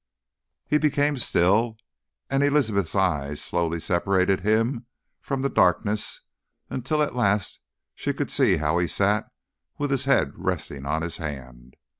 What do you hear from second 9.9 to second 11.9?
his head resting on his hand.